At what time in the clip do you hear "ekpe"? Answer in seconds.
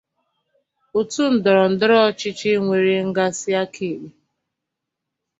3.93-3.99